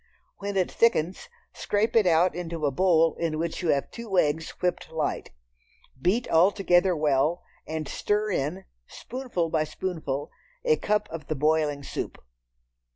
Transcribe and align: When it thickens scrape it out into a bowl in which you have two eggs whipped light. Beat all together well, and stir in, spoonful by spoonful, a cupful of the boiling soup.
When 0.39 0.57
it 0.57 0.71
thickens 0.71 1.29
scrape 1.53 1.95
it 1.95 2.07
out 2.07 2.33
into 2.33 2.65
a 2.65 2.71
bowl 2.71 3.13
in 3.19 3.37
which 3.37 3.61
you 3.61 3.69
have 3.69 3.91
two 3.91 4.17
eggs 4.17 4.49
whipped 4.59 4.91
light. 4.91 5.29
Beat 6.01 6.27
all 6.27 6.49
together 6.49 6.95
well, 6.95 7.43
and 7.67 7.87
stir 7.87 8.31
in, 8.31 8.65
spoonful 8.87 9.51
by 9.51 9.63
spoonful, 9.63 10.31
a 10.65 10.77
cupful 10.77 11.13
of 11.13 11.27
the 11.27 11.35
boiling 11.35 11.83
soup. 11.83 12.17